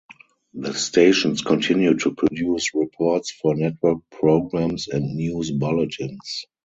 The 0.55 0.73
stations 0.73 1.43
continued 1.43 1.99
to 1.99 2.15
produce 2.15 2.73
reports 2.73 3.29
for 3.29 3.53
network 3.55 3.99
programs 4.09 4.87
and 4.87 5.15
news 5.15 5.51
bulletins. 5.51 6.47